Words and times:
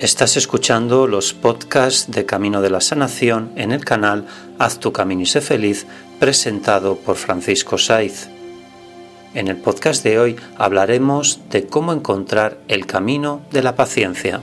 Estás 0.00 0.36
escuchando 0.36 1.06
los 1.06 1.34
podcasts 1.34 2.10
de 2.10 2.26
Camino 2.26 2.60
de 2.60 2.68
la 2.68 2.80
Sanación 2.80 3.52
en 3.54 3.70
el 3.70 3.84
canal 3.84 4.26
Haz 4.58 4.80
tu 4.80 4.92
camino 4.92 5.22
y 5.22 5.26
sé 5.26 5.40
feliz, 5.40 5.86
presentado 6.18 6.96
por 6.96 7.14
Francisco 7.14 7.78
Saiz. 7.78 8.28
En 9.34 9.46
el 9.46 9.56
podcast 9.56 10.02
de 10.02 10.18
hoy 10.18 10.36
hablaremos 10.58 11.38
de 11.48 11.68
cómo 11.68 11.92
encontrar 11.92 12.58
el 12.66 12.86
camino 12.86 13.42
de 13.52 13.62
la 13.62 13.76
paciencia. 13.76 14.40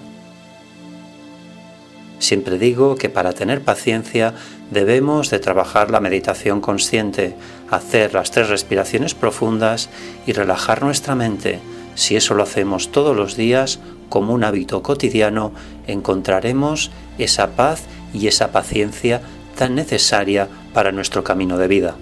Siempre 2.20 2.58
digo 2.58 2.96
que 2.96 3.10
para 3.10 3.34
tener 3.34 3.62
paciencia 3.62 4.34
debemos 4.70 5.30
de 5.32 5.40
trabajar 5.40 5.92
la 5.92 6.00
meditación 6.00 6.62
consciente, 6.62 7.36
hacer 7.70 8.14
las 8.14 8.32
tres 8.32 8.48
respiraciones 8.48 9.16
profundas 9.16 9.90
y 10.26 10.32
relajar 10.32 10.82
nuestra 10.82 11.14
mente. 11.14 11.60
Si 12.02 12.16
eso 12.16 12.34
lo 12.34 12.42
hacemos 12.42 12.92
todos 12.92 13.16
los 13.16 13.36
días, 13.36 13.80
como 14.10 14.34
un 14.34 14.44
hábito 14.44 14.82
cotidiano, 14.82 15.52
encontraremos 15.86 16.90
esa 17.20 17.52
paz 17.52 17.84
y 18.12 18.26
esa 18.26 18.52
paciencia 18.52 19.22
tan 19.56 19.76
necesaria 19.76 20.48
para 20.74 20.92
nuestro 20.92 21.24
camino 21.24 21.60
de 21.60 21.68
vida. 21.68 21.96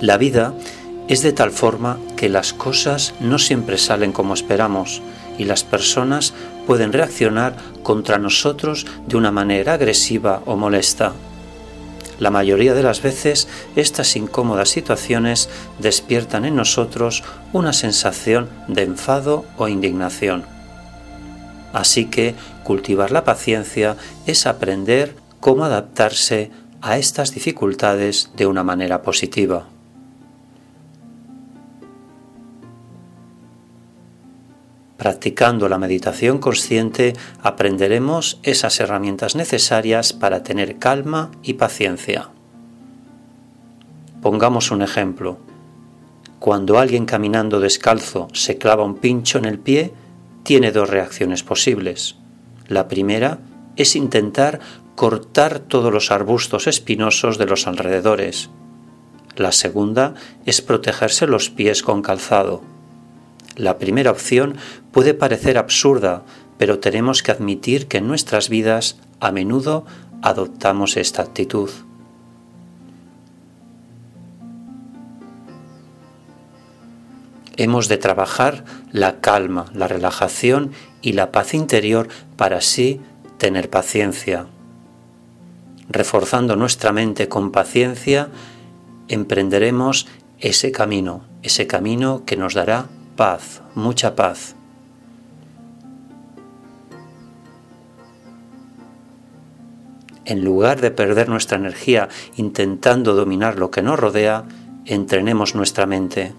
La 0.00 0.18
vida 0.18 0.52
es 1.06 1.22
de 1.22 1.32
tal 1.32 1.52
forma 1.52 2.00
que 2.16 2.28
las 2.28 2.52
cosas 2.52 3.14
no 3.20 3.38
siempre 3.38 3.78
salen 3.78 4.10
como 4.10 4.34
esperamos 4.34 5.00
y 5.38 5.44
las 5.44 5.62
personas 5.62 6.34
pueden 6.66 6.92
reaccionar 6.92 7.54
contra 7.84 8.18
nosotros 8.18 8.84
de 9.06 9.16
una 9.16 9.30
manera 9.30 9.74
agresiva 9.74 10.42
o 10.44 10.56
molesta. 10.56 11.12
La 12.18 12.30
mayoría 12.30 12.74
de 12.74 12.82
las 12.82 13.02
veces 13.02 13.46
estas 13.76 14.16
incómodas 14.16 14.70
situaciones 14.70 15.48
despiertan 15.78 16.44
en 16.44 16.56
nosotros 16.56 17.24
una 17.52 17.72
sensación 17.72 18.48
de 18.68 18.82
enfado 18.82 19.44
o 19.58 19.68
indignación. 19.68 20.44
Así 21.72 22.06
que 22.06 22.34
cultivar 22.64 23.10
la 23.10 23.24
paciencia 23.24 23.96
es 24.26 24.46
aprender 24.46 25.14
cómo 25.40 25.64
adaptarse 25.64 26.50
a 26.80 26.96
estas 26.96 27.32
dificultades 27.34 28.30
de 28.36 28.46
una 28.46 28.64
manera 28.64 29.02
positiva. 29.02 29.66
Practicando 34.96 35.68
la 35.68 35.78
meditación 35.78 36.38
consciente 36.38 37.14
aprenderemos 37.42 38.40
esas 38.42 38.80
herramientas 38.80 39.36
necesarias 39.36 40.12
para 40.12 40.42
tener 40.42 40.78
calma 40.78 41.30
y 41.42 41.54
paciencia. 41.54 42.30
Pongamos 44.22 44.70
un 44.70 44.82
ejemplo. 44.82 45.38
Cuando 46.38 46.78
alguien 46.78 47.04
caminando 47.04 47.60
descalzo 47.60 48.28
se 48.32 48.56
clava 48.56 48.84
un 48.84 48.96
pincho 48.96 49.38
en 49.38 49.44
el 49.44 49.58
pie, 49.58 49.92
tiene 50.42 50.72
dos 50.72 50.88
reacciones 50.88 51.42
posibles. 51.42 52.16
La 52.68 52.88
primera 52.88 53.38
es 53.76 53.96
intentar 53.96 54.60
cortar 54.94 55.58
todos 55.58 55.92
los 55.92 56.10
arbustos 56.10 56.66
espinosos 56.66 57.36
de 57.36 57.46
los 57.46 57.66
alrededores. 57.66 58.48
La 59.36 59.52
segunda 59.52 60.14
es 60.46 60.62
protegerse 60.62 61.26
los 61.26 61.50
pies 61.50 61.82
con 61.82 62.00
calzado. 62.00 62.62
La 63.56 63.78
primera 63.78 64.10
opción 64.10 64.56
puede 64.96 65.12
parecer 65.12 65.58
absurda, 65.58 66.22
pero 66.56 66.78
tenemos 66.78 67.22
que 67.22 67.30
admitir 67.30 67.86
que 67.86 67.98
en 67.98 68.08
nuestras 68.08 68.48
vidas 68.48 68.96
a 69.20 69.30
menudo 69.30 69.84
adoptamos 70.22 70.96
esta 70.96 71.20
actitud. 71.20 71.68
hemos 77.58 77.88
de 77.88 77.98
trabajar 77.98 78.64
la 78.90 79.20
calma, 79.20 79.66
la 79.74 79.86
relajación 79.86 80.72
y 81.02 81.12
la 81.12 81.30
paz 81.30 81.52
interior 81.52 82.08
para 82.36 82.58
así 82.58 83.00
tener 83.36 83.68
paciencia. 83.68 84.46
Reforzando 85.90 86.56
nuestra 86.56 86.92
mente 86.92 87.28
con 87.28 87.52
paciencia, 87.52 88.28
emprenderemos 89.08 90.06
ese 90.38 90.72
camino, 90.72 91.22
ese 91.42 91.66
camino 91.66 92.24
que 92.24 92.38
nos 92.38 92.54
dará 92.54 92.86
paz, 93.16 93.62
mucha 93.74 94.14
paz. 94.16 94.56
En 100.26 100.44
lugar 100.44 100.80
de 100.80 100.90
perder 100.90 101.28
nuestra 101.28 101.56
energía 101.56 102.08
intentando 102.36 103.14
dominar 103.14 103.58
lo 103.58 103.70
que 103.70 103.80
nos 103.80 103.98
rodea, 103.98 104.44
entrenemos 104.84 105.54
nuestra 105.54 105.86
mente 105.86 106.34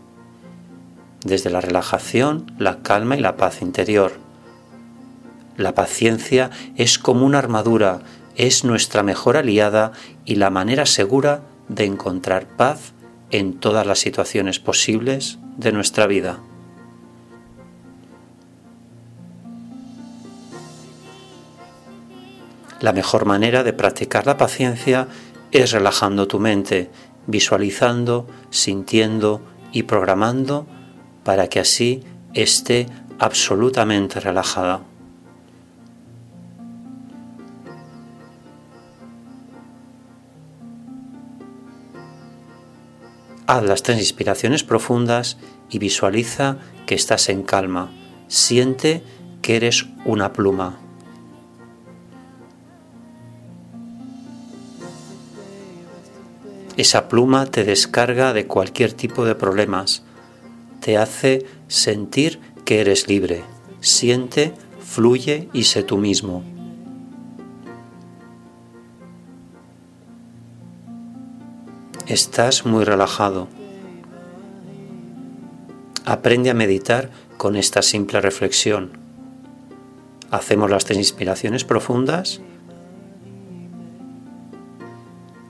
desde 1.23 1.49
la 1.49 1.61
relajación, 1.61 2.51
la 2.59 2.79
calma 2.83 3.15
y 3.15 3.21
la 3.21 3.37
paz 3.37 3.61
interior. 3.61 4.11
La 5.55 5.73
paciencia 5.73 6.51
es 6.75 6.99
como 6.99 7.25
una 7.25 7.39
armadura, 7.39 8.01
es 8.35 8.65
nuestra 8.65 9.03
mejor 9.03 9.37
aliada 9.37 9.93
y 10.25 10.35
la 10.35 10.49
manera 10.49 10.85
segura 10.85 11.41
de 11.69 11.85
encontrar 11.85 12.45
paz 12.45 12.93
en 13.31 13.53
todas 13.53 13.87
las 13.87 13.99
situaciones 13.99 14.59
posibles 14.59 15.39
de 15.57 15.71
nuestra 15.71 16.07
vida. 16.07 16.39
La 22.87 22.93
mejor 22.93 23.25
manera 23.25 23.65
de 23.65 23.73
practicar 23.73 24.25
la 24.25 24.37
paciencia 24.37 25.09
es 25.51 25.73
relajando 25.73 26.25
tu 26.25 26.39
mente, 26.39 26.89
visualizando, 27.25 28.25
sintiendo 28.49 29.41
y 29.73 29.83
programando 29.83 30.65
para 31.25 31.49
que 31.49 31.59
así 31.59 32.05
esté 32.33 32.87
absolutamente 33.19 34.21
relajada. 34.21 34.83
Haz 43.47 43.63
las 43.63 43.83
tres 43.83 43.99
inspiraciones 43.99 44.63
profundas 44.63 45.37
y 45.69 45.79
visualiza 45.79 46.59
que 46.85 46.95
estás 46.95 47.27
en 47.27 47.43
calma. 47.43 47.91
Siente 48.29 49.03
que 49.41 49.57
eres 49.57 49.87
una 50.05 50.31
pluma. 50.31 50.86
Esa 56.77 57.09
pluma 57.09 57.47
te 57.47 57.63
descarga 57.63 58.33
de 58.33 58.45
cualquier 58.45 58.93
tipo 58.93 59.25
de 59.25 59.33
problemas, 59.33 60.03
te 60.79 60.97
hace 60.97 61.45
sentir 61.67 62.39
que 62.65 62.81
eres 62.81 63.07
libre. 63.07 63.43
Siente, 63.81 64.53
fluye 64.79 65.49
y 65.53 65.63
sé 65.63 65.81
tú 65.81 65.97
mismo. 65.97 66.43
Estás 72.05 72.65
muy 72.65 72.85
relajado. 72.85 73.47
Aprende 76.05 76.51
a 76.51 76.53
meditar 76.53 77.09
con 77.37 77.55
esta 77.55 77.81
simple 77.81 78.21
reflexión. 78.21 78.91
Hacemos 80.31 80.69
las 80.69 80.85
tres 80.85 80.99
inspiraciones 80.99 81.65
profundas. 81.65 82.39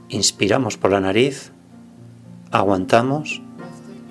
Inspiramos 0.09 0.77
por 0.77 0.91
la 0.91 0.99
nariz, 0.99 1.51
aguantamos 2.51 3.41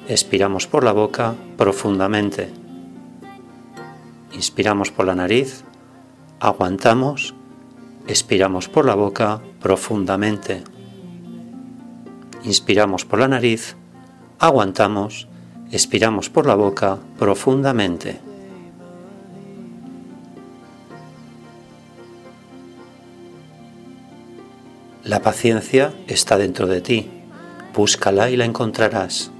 Expiramos 0.08 0.68
por 0.68 0.84
la 0.84 0.92
boca 0.92 1.34
profundamente. 1.56 2.48
Inspiramos 4.32 4.92
por 4.92 5.04
la 5.04 5.16
nariz, 5.16 5.64
aguantamos, 6.38 7.34
expiramos 8.06 8.68
por 8.68 8.84
la 8.84 8.94
boca 8.94 9.40
profundamente. 9.60 10.62
Inspiramos 12.44 13.04
por 13.04 13.18
la 13.18 13.26
nariz, 13.26 13.74
aguantamos, 14.38 15.26
expiramos 15.72 16.30
por 16.30 16.46
la 16.46 16.54
boca 16.54 16.98
profundamente. 17.18 18.20
La 25.06 25.22
paciencia 25.22 25.94
está 26.08 26.36
dentro 26.36 26.66
de 26.66 26.80
ti. 26.80 27.08
Búscala 27.72 28.28
y 28.28 28.36
la 28.36 28.44
encontrarás. 28.44 29.30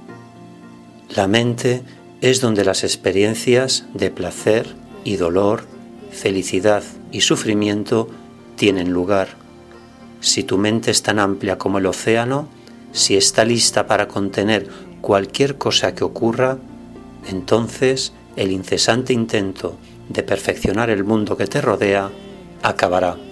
La 1.13 1.27
mente 1.27 1.81
es 2.21 2.39
donde 2.39 2.63
las 2.63 2.85
experiencias 2.85 3.83
de 3.93 4.09
placer 4.09 4.65
y 5.03 5.17
dolor, 5.17 5.65
felicidad 6.09 6.83
y 7.11 7.19
sufrimiento 7.19 8.07
tienen 8.55 8.93
lugar. 8.93 9.27
Si 10.21 10.45
tu 10.45 10.57
mente 10.57 10.89
es 10.89 11.03
tan 11.03 11.19
amplia 11.19 11.57
como 11.57 11.79
el 11.79 11.85
océano, 11.85 12.47
si 12.93 13.17
está 13.17 13.43
lista 13.43 13.87
para 13.87 14.07
contener 14.07 14.69
cualquier 15.01 15.57
cosa 15.57 15.93
que 15.93 16.05
ocurra, 16.05 16.59
entonces 17.27 18.13
el 18.37 18.53
incesante 18.53 19.11
intento 19.11 19.75
de 20.07 20.23
perfeccionar 20.23 20.89
el 20.89 21.03
mundo 21.03 21.35
que 21.35 21.47
te 21.47 21.59
rodea 21.59 22.09
acabará. 22.63 23.26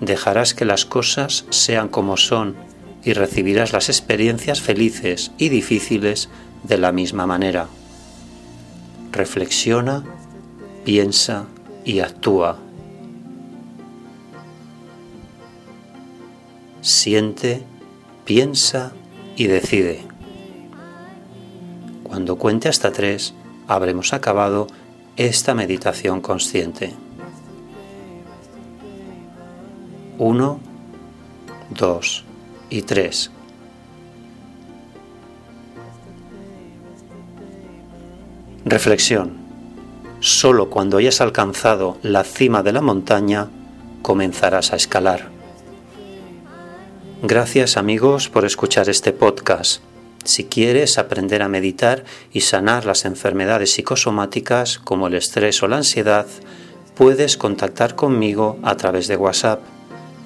Dejarás 0.00 0.54
que 0.54 0.64
las 0.64 0.84
cosas 0.84 1.46
sean 1.50 1.88
como 1.88 2.16
son 2.16 2.56
y 3.04 3.12
recibirás 3.12 3.72
las 3.72 3.88
experiencias 3.88 4.60
felices 4.60 5.32
y 5.38 5.48
difíciles 5.48 6.28
de 6.64 6.78
la 6.78 6.92
misma 6.92 7.26
manera. 7.26 7.68
reflexiona, 9.12 10.04
piensa 10.84 11.46
y 11.86 12.00
actúa. 12.00 12.58
Siente, 16.82 17.62
piensa 18.26 18.92
y 19.36 19.46
decide. 19.46 20.04
Cuando 22.02 22.36
cuente 22.36 22.68
hasta 22.68 22.92
tres, 22.92 23.32
habremos 23.68 24.12
acabado 24.12 24.66
esta 25.16 25.54
meditación 25.54 26.20
consciente. 26.20 27.05
Uno, 30.18 30.60
dos 31.70 32.24
y 32.70 32.82
tres. 32.82 33.30
Reflexión. 38.64 39.36
Solo 40.20 40.70
cuando 40.70 40.96
hayas 40.96 41.20
alcanzado 41.20 41.98
la 42.02 42.24
cima 42.24 42.62
de 42.62 42.72
la 42.72 42.80
montaña 42.80 43.48
comenzarás 44.00 44.72
a 44.72 44.76
escalar. 44.76 45.28
Gracias 47.22 47.76
amigos 47.76 48.30
por 48.30 48.46
escuchar 48.46 48.88
este 48.88 49.12
podcast. 49.12 49.82
Si 50.24 50.44
quieres 50.44 50.96
aprender 50.96 51.42
a 51.42 51.48
meditar 51.48 52.04
y 52.32 52.40
sanar 52.40 52.86
las 52.86 53.04
enfermedades 53.04 53.72
psicosomáticas 53.74 54.78
como 54.78 55.08
el 55.08 55.14
estrés 55.14 55.62
o 55.62 55.68
la 55.68 55.76
ansiedad, 55.76 56.26
puedes 56.94 57.36
contactar 57.36 57.94
conmigo 57.94 58.58
a 58.62 58.76
través 58.76 59.06
de 59.06 59.16
WhatsApp, 59.16 59.60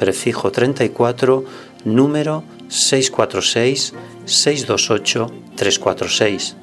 prefijo 0.01 0.51
34, 0.51 1.45
número 1.85 2.43
646 2.69 3.93
628 4.25 5.31
346 5.55 6.57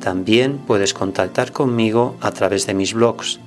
también 0.00 0.58
puedes 0.58 0.92
contactar 0.94 1.52
conmigo 1.52 2.16
a 2.20 2.30
través 2.30 2.66
de 2.66 2.74
mis 2.74 2.94
blogs 2.94 3.40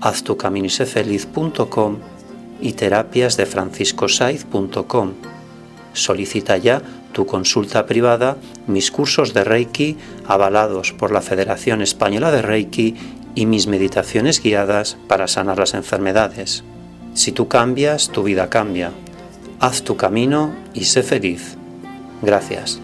haztucaminosefeliz.com 0.00 1.98
y 2.60 2.72
terapiasdefranciscosaiz.com. 2.72 5.12
Solicita 5.92 6.56
ya 6.58 6.82
tu 7.12 7.26
consulta 7.26 7.86
privada, 7.86 8.36
mis 8.66 8.90
cursos 8.90 9.32
de 9.32 9.44
Reiki 9.44 9.96
avalados 10.26 10.92
por 10.92 11.12
la 11.12 11.22
Federación 11.22 11.80
Española 11.80 12.32
de 12.32 12.42
Reiki 12.42 12.96
y 13.34 13.46
mis 13.46 13.68
meditaciones 13.68 14.42
guiadas 14.42 14.98
para 15.08 15.26
sanar 15.28 15.58
las 15.58 15.72
enfermedades. 15.74 16.64
Si 17.14 17.30
tú 17.32 17.48
cambias, 17.48 18.10
tu 18.10 18.24
vida 18.24 18.50
cambia. 18.50 18.92
Haz 19.60 19.82
tu 19.82 19.96
camino 19.96 20.52
y 20.74 20.84
sé 20.84 21.02
feliz. 21.02 21.56
Gracias. 22.22 22.80